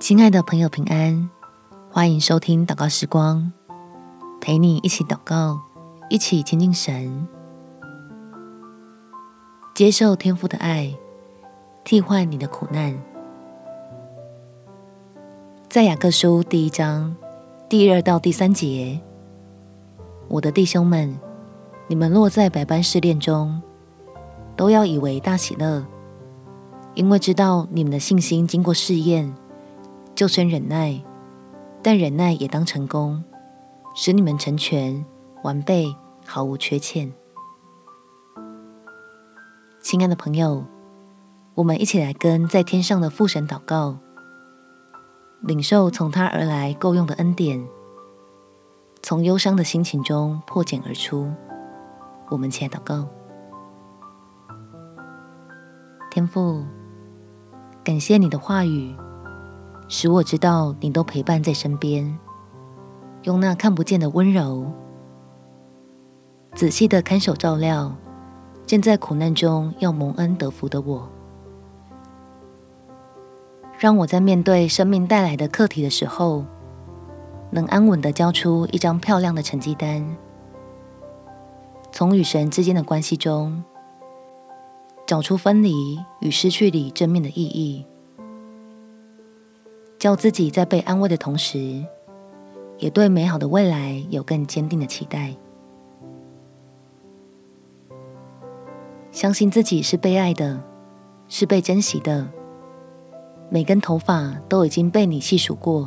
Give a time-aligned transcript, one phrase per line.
[0.00, 1.28] 亲爱的朋友，平安，
[1.90, 3.52] 欢迎收听祷告时光，
[4.40, 5.60] 陪你一起祷告，
[6.08, 7.28] 一起亲近神，
[9.74, 10.96] 接受天父的爱，
[11.84, 12.98] 替换你的苦难。
[15.68, 17.14] 在雅各书第一章
[17.68, 18.98] 第二到第三节，
[20.28, 21.14] 我的弟兄们，
[21.88, 23.60] 你们落在百般试炼中，
[24.56, 25.84] 都要以为大喜乐，
[26.94, 29.30] 因为知道你们的信心经过试验。
[30.20, 31.02] 就生忍耐，
[31.82, 33.24] 但忍耐也当成功，
[33.94, 35.02] 使你们成全
[35.42, 37.10] 完备，毫无缺欠。
[39.80, 40.62] 亲爱的朋友，
[41.54, 43.96] 我们一起来跟在天上的父神祷告，
[45.40, 47.66] 领受从他而来够用的恩典，
[49.02, 51.32] 从忧伤的心情中破茧而出。
[52.28, 53.08] 我们起来祷告，
[56.10, 56.62] 天父，
[57.82, 58.94] 感谢你的话语。
[59.92, 62.16] 使我知道你都陪伴在身边，
[63.24, 64.70] 用那看不见的温柔，
[66.54, 67.92] 仔细的看守照料，
[68.64, 71.10] 正在苦难中要蒙恩得福的我，
[73.80, 76.44] 让我在面对生命带来的课题的时候，
[77.50, 80.16] 能安稳的交出一张漂亮的成绩单，
[81.90, 83.64] 从与神之间的关系中，
[85.04, 87.84] 找出分离与失去里正面的意义。
[90.00, 91.84] 叫自己在被安慰的同时，
[92.78, 95.36] 也对美好的未来有更坚定的期待。
[99.12, 100.58] 相信自己是被爱的，
[101.28, 102.26] 是被珍惜的。
[103.50, 105.86] 每根头发都已经被你细数过，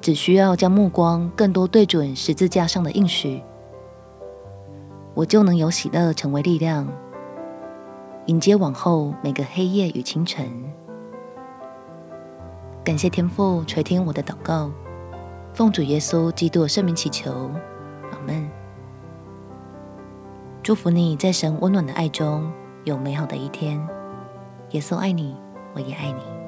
[0.00, 3.42] 只需要将目光更多对准十字架上的应许，
[5.14, 6.86] 我就能有喜乐成为力量，
[8.26, 10.48] 迎接往后每个黑夜与清晨。
[12.84, 14.68] 感谢天父垂听我的祷告，
[15.54, 17.48] 奉主耶稣基督的圣名祈求，
[18.10, 18.50] 阿门。
[20.64, 22.50] 祝福你在神温暖的爱中
[22.82, 23.80] 有美好的一天。
[24.70, 25.36] 耶稣爱你，
[25.74, 26.41] 我也爱你。